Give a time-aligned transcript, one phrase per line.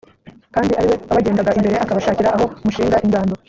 [0.55, 3.33] kandi ari we wabagendaga imbere akabashakira aho mushinga ingando: